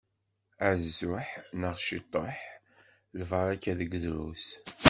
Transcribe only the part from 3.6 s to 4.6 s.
deg drus.